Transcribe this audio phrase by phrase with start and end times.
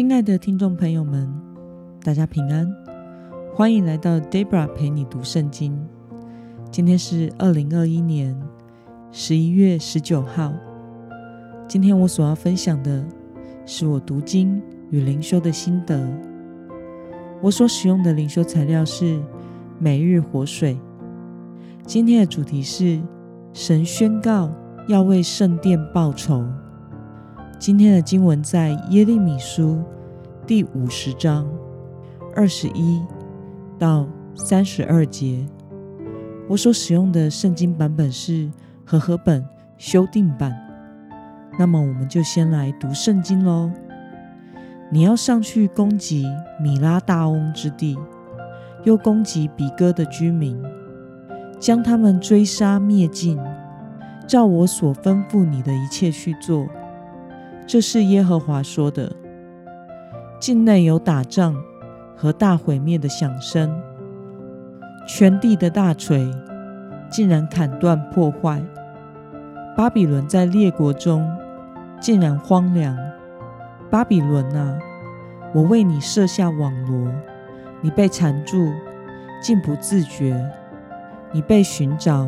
[0.00, 1.30] 亲爱的听众朋友们，
[2.02, 2.66] 大家平安，
[3.54, 5.78] 欢迎来到 Debra 陪你读圣经。
[6.70, 8.34] 今天是二零二一年
[9.12, 10.54] 十一月十九号。
[11.68, 13.04] 今天我所要分享的
[13.66, 16.02] 是我读经与灵修的心得。
[17.42, 19.20] 我所使用的灵修材料是
[19.78, 20.80] 每日活水。
[21.84, 22.98] 今天的主题是
[23.52, 24.50] 神宣告
[24.88, 26.42] 要为圣殿报仇。
[27.58, 29.82] 今天的经文在耶利米书
[30.50, 31.48] 第五十章
[32.34, 33.00] 二十一
[33.78, 34.04] 到
[34.34, 35.46] 三十二节。
[36.48, 38.50] 我所使用的圣经版本是
[38.84, 39.46] 和合本
[39.78, 40.52] 修订版。
[41.56, 43.70] 那么，我们就先来读圣经喽。
[44.90, 46.26] 你要上去攻击
[46.60, 47.96] 米拉大翁之地，
[48.82, 50.60] 又攻击比哥的居民，
[51.60, 53.38] 将他们追杀灭尽，
[54.26, 56.66] 照我所吩咐你的一切去做。
[57.68, 59.12] 这是耶和华说的。
[60.40, 61.54] 境内有打仗
[62.16, 63.70] 和大毁灭的响声，
[65.06, 66.26] 全地的大锤
[67.10, 68.62] 竟然砍断破坏。
[69.76, 71.30] 巴比伦在列国中
[72.00, 72.96] 竟然荒凉。
[73.90, 74.78] 巴比伦啊，
[75.52, 77.12] 我为你设下网罗，
[77.82, 78.72] 你被缠住，
[79.42, 80.34] 竟不自觉；
[81.32, 82.26] 你被寻找，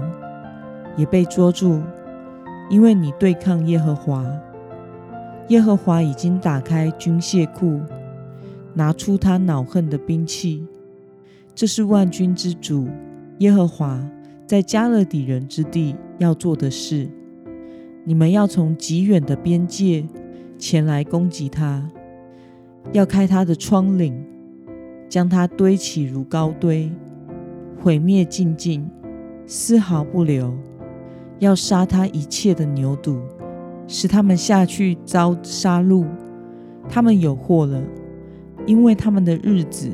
[0.96, 1.80] 也被捉住，
[2.68, 4.22] 因为你对抗耶和华。
[5.48, 7.80] 耶和华已经打开军械库，
[8.74, 10.66] 拿出他恼恨的兵器。
[11.54, 12.88] 这是万军之主
[13.38, 14.02] 耶和华
[14.46, 17.08] 在迦勒底人之地要做的事。
[18.04, 20.04] 你们要从极远的边界
[20.58, 21.88] 前来攻击他，
[22.92, 24.12] 要开他的窗棂，
[25.08, 26.90] 将他堆起如高堆，
[27.80, 28.88] 毁灭净尽，
[29.46, 30.52] 丝毫不留。
[31.38, 33.20] 要杀他一切的牛犊。
[33.88, 36.06] 使他们下去遭杀戮，
[36.88, 37.82] 他们有祸了，
[38.66, 39.90] 因为他们的日子，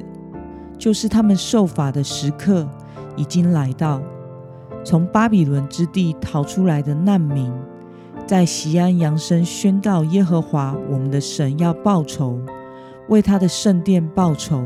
[0.76, 2.68] 就是他们受罚的时刻，
[3.16, 4.00] 已经来到。
[4.84, 7.52] 从巴比伦之地逃出来的难民，
[8.26, 12.38] 在西安扬声宣告耶和华我们的神要报仇，
[13.08, 14.62] 为他的圣殿报仇。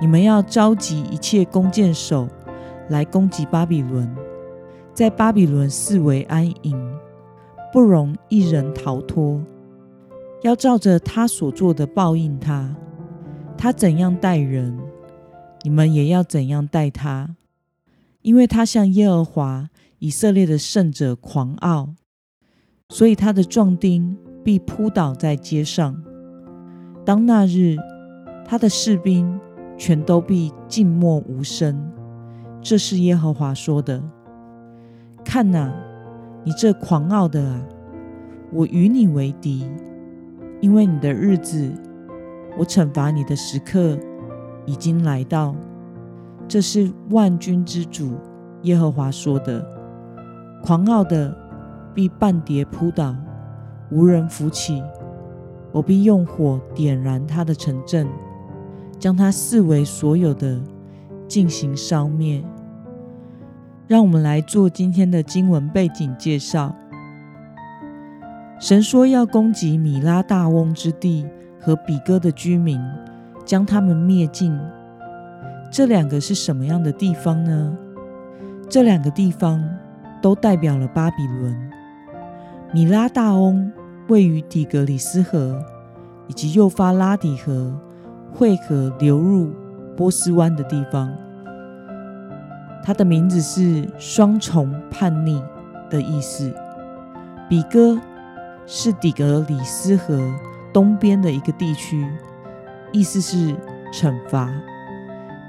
[0.00, 2.28] 你们要召集一切弓箭手
[2.90, 4.14] 来攻击巴比伦，
[4.92, 6.96] 在巴比伦四围安营。
[7.72, 9.40] 不容一人逃脱，
[10.42, 12.76] 要照着他所做的报应他。
[13.58, 14.78] 他怎样待人，
[15.62, 17.36] 你们也要怎样待他，
[18.22, 21.94] 因为他向耶和华以色列的圣者狂傲，
[22.90, 26.02] 所以他的壮丁必扑倒在街上。
[27.04, 27.76] 当那日，
[28.44, 29.40] 他的士兵
[29.78, 31.90] 全都必静默无声。
[32.60, 34.02] 这是耶和华说的。
[35.24, 35.72] 看哪！
[36.44, 37.62] 你这狂傲的啊，
[38.52, 39.66] 我与你为敌，
[40.60, 41.70] 因为你的日子，
[42.56, 43.98] 我惩罚你的时刻
[44.64, 45.54] 已经来到。
[46.48, 48.12] 这是万军之主
[48.62, 49.64] 耶和华说的。
[50.62, 51.36] 狂傲的
[51.94, 53.14] 必半跌扑倒，
[53.90, 54.82] 无人扶起。
[55.72, 58.08] 我必用火点燃他的城镇，
[58.98, 60.58] 将他四围所有的
[61.28, 62.42] 进行烧灭。
[63.86, 66.74] 让我们来做今天的经文背景介绍。
[68.58, 71.26] 神说要攻击米拉大翁之地
[71.60, 72.80] 和比哥的居民，
[73.44, 74.58] 将他们灭尽。
[75.70, 77.76] 这两个是什么样的地方呢？
[78.68, 79.62] 这两个地方
[80.22, 81.70] 都代表了巴比伦。
[82.72, 83.70] 米拉大翁
[84.08, 85.62] 位于底格里斯河
[86.26, 87.78] 以及幼发拉底河
[88.32, 89.52] 汇合流入
[89.96, 91.12] 波斯湾的地方。
[92.82, 95.42] 它的名字是双重叛逆
[95.90, 96.52] 的意思。
[97.48, 97.98] 比哥
[98.66, 100.34] 是底格里斯河
[100.72, 102.06] 东边的一个地区，
[102.92, 103.54] 意思是
[103.92, 104.52] 惩罚。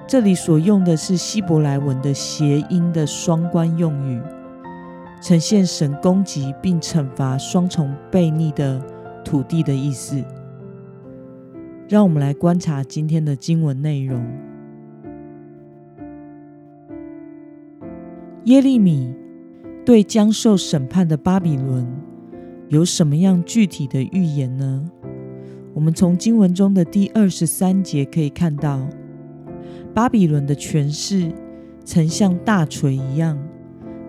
[0.07, 4.21] 这里所用的是希伯来文的谐音的双关用语，
[5.21, 8.81] 呈现神攻击并惩罚双重悖逆的
[9.25, 10.23] 土地的意思。
[11.89, 14.25] 让我们来观察今天的经文内容。
[18.43, 19.13] 耶利米
[19.85, 21.85] 对将受审判的巴比伦
[22.69, 24.83] 有什么样具体的预言呢？
[25.73, 28.85] 我们从经文中的第二十三节可以看到，
[29.93, 31.31] 巴比伦的权势
[31.85, 33.37] 曾像大锤一样，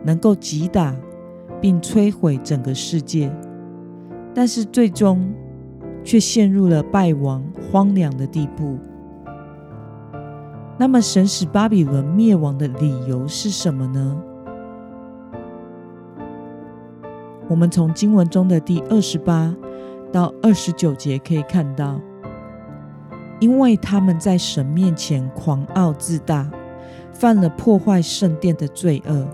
[0.05, 0.97] 能够击打
[1.61, 3.33] 并摧毁整个世界，
[4.35, 5.33] 但是最终
[6.03, 8.77] 却陷入了败亡、荒凉的地步。
[10.79, 14.21] 那么，神使巴比伦灭亡的理由是什么呢？
[17.49, 19.55] 我们从经文中的第二十八
[20.13, 22.01] 到二十九节可以看到，
[23.41, 26.51] 因为他们在神面前狂傲自大，
[27.13, 29.27] 犯了破坏圣殿的罪恶，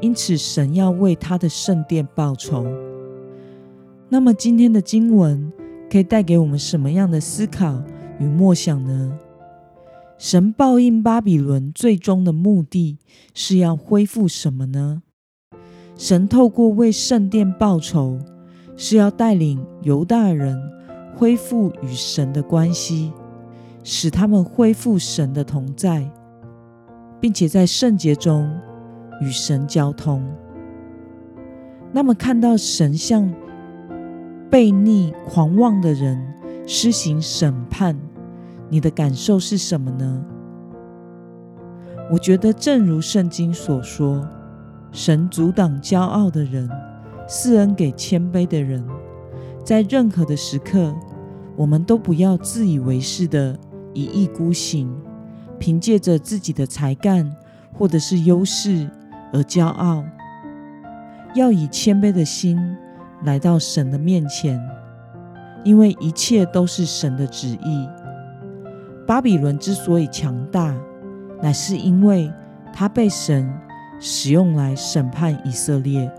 [0.00, 2.66] 因此神要为他的圣殿报仇。
[4.08, 5.52] 那么今天的经文
[5.90, 7.82] 可以带给我们什么样的思考
[8.18, 9.18] 与默想呢？
[10.18, 12.98] 神报应巴比伦最终的目的
[13.34, 15.02] 是要恢复什么呢？
[16.00, 18.18] 神透过为圣殿报仇，
[18.74, 20.58] 是要带领犹大人
[21.14, 23.12] 恢复与神的关系，
[23.84, 26.10] 使他们恢复神的同在，
[27.20, 28.50] 并且在圣洁中
[29.20, 30.24] 与神交通。
[31.92, 33.30] 那么，看到神向
[34.50, 36.18] 悖逆狂妄的人
[36.66, 37.94] 施行审判。
[38.70, 40.24] 你的感受是什么呢？
[42.10, 44.26] 我觉得，正如圣经所说，
[44.92, 46.68] 神阻挡骄傲的人，
[47.28, 48.84] 赐恩给谦卑的人。
[49.64, 50.94] 在任何的时刻，
[51.56, 53.56] 我们都不要自以为是的
[53.94, 54.90] 一意孤行，
[55.58, 57.30] 凭借着自己的才干
[57.72, 58.88] 或者是优势
[59.32, 60.02] 而骄傲。
[61.34, 62.58] 要以谦卑的心
[63.22, 64.60] 来到神的面前，
[65.62, 67.88] 因为一切都是神的旨意。
[69.06, 70.74] 巴比伦之所以强大，
[71.40, 72.32] 乃是因为
[72.72, 73.48] 他被神
[74.00, 76.10] 使用来审判以色列。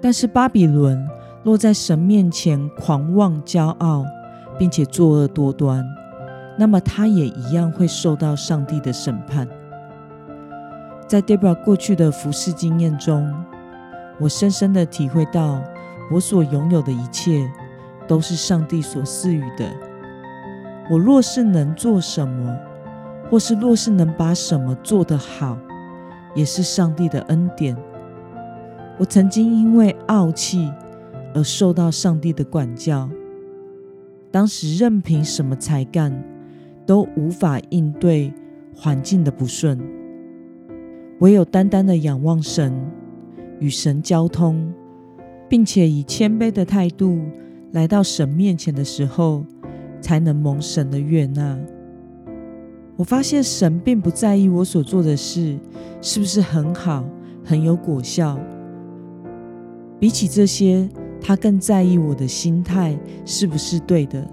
[0.00, 1.06] 但是巴比伦
[1.42, 4.04] 落在神面前狂妄骄傲，
[4.58, 5.84] 并且作恶多端，
[6.56, 9.46] 那么他也一样会受到上帝的审判。
[11.06, 13.30] 在 Deborah 过去的服事经验中，
[14.18, 15.62] 我深深的体会到，
[16.10, 17.46] 我所拥有的一切
[18.06, 19.66] 都是上帝所赐予的。
[20.90, 22.56] 我若是能做什么，
[23.30, 25.58] 或是若是能把什么做得好，
[26.34, 27.76] 也是上帝的恩典。
[28.98, 30.70] 我曾经因为傲气
[31.34, 33.08] 而受到上帝的管教，
[34.30, 36.22] 当时任凭什么才干
[36.86, 38.32] 都无法应对
[38.74, 39.78] 环境的不顺，
[41.20, 42.72] 唯有单单的仰望神，
[43.60, 44.72] 与神交通，
[45.48, 47.20] 并且以谦卑的态度
[47.72, 49.44] 来到神面前的时候。
[50.04, 51.58] 才能蒙神的悦纳。
[52.96, 55.58] 我发现神并不在意我所做的事
[56.00, 57.04] 是不是很好、
[57.44, 58.38] 很有果效。
[59.98, 60.88] 比起这些，
[61.20, 64.24] 他更在意我的心态是不是对的。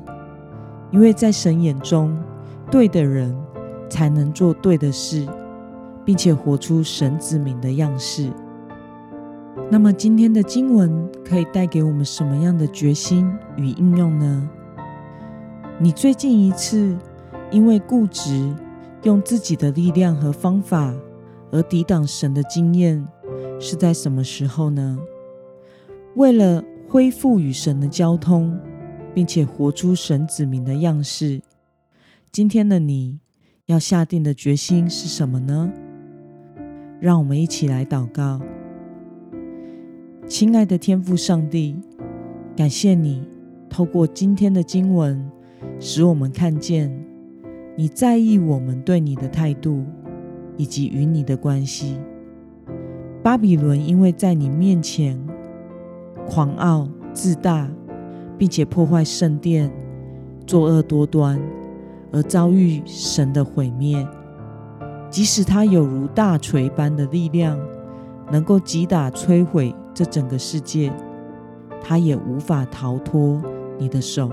[0.92, 2.16] 因为在神眼中，
[2.69, 3.36] 对的人
[3.90, 5.25] 才能做对的事，
[6.04, 8.30] 并且活出神子民的样式。
[9.69, 14.50] 那么，今天的经文可以带给我们什么样的决心与应用呢？
[15.80, 16.96] 你最近一次
[17.51, 18.56] 因为固执，
[19.03, 20.95] 用自己的力量和方法
[21.51, 23.06] 而抵挡神的经验，
[23.59, 24.98] 是在什么时候呢？
[26.15, 28.57] 为了恢复与神的交通，
[29.13, 31.42] 并且活出神子民的样式，
[32.31, 33.19] 今天的你
[33.65, 35.71] 要下定的决心是什么呢？
[37.00, 38.39] 让我们一起来祷告。
[40.27, 41.75] 亲爱的天父上帝，
[42.56, 43.27] 感谢你
[43.69, 45.30] 透过今天的经文。
[45.80, 46.92] 使我们看见
[47.81, 49.83] 你在意我们对你的态度，
[50.56, 51.98] 以及与你的关系。
[53.24, 55.19] 巴比伦因为在你面前
[56.28, 57.68] 狂傲自大，
[58.38, 59.72] 并且破坏圣殿，
[60.46, 61.41] 作恶多端，
[62.12, 64.08] 而遭遇神的毁灭。
[65.10, 67.60] 即使他有如大锤般的力量，
[68.32, 70.94] 能够击打摧毁这整个世界，
[71.82, 73.41] 他也无法逃脱
[73.79, 74.29] 你的手。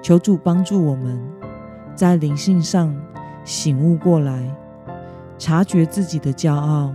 [0.00, 1.20] 求主帮助我们，
[1.94, 2.94] 在灵性上
[3.44, 4.56] 醒悟过来，
[5.38, 6.94] 察觉自己的骄傲，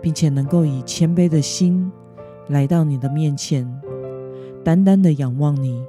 [0.00, 1.90] 并且能够以谦卑的心
[2.48, 3.68] 来到你的面前，
[4.64, 5.84] 单单的仰望你，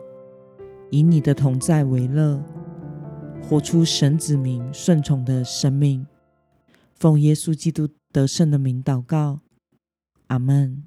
[0.89, 2.41] 以你的同在为乐，
[3.41, 6.05] 活出神子民顺从的生命。
[6.94, 9.41] 奉耶稣基督得胜的名祷告，
[10.27, 10.84] 阿门。